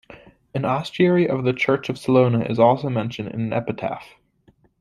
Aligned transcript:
An 0.55 0.63
ostiary 0.63 1.29
of 1.29 1.43
the 1.43 1.53
church 1.53 1.87
of 1.87 1.95
Salona 1.99 2.39
is 2.45 2.57
also 2.57 2.89
mentioned 2.89 3.29
in 3.29 3.39
an 3.39 3.53
epitaph. 3.53 4.15